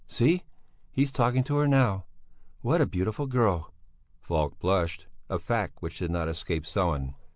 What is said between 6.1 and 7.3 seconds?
escape Sellén.